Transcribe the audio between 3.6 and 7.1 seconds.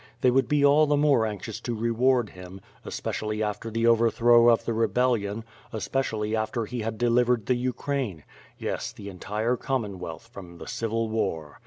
the overthrow of the rebellion, especially after he had de